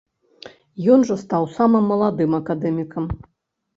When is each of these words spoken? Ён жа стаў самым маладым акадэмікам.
Ён 0.93 1.03
жа 1.11 1.17
стаў 1.23 1.43
самым 1.57 1.83
маладым 1.93 2.31
акадэмікам. 2.41 3.05